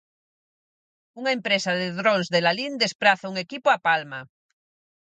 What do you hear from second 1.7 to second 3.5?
de drons de Lalín despraza un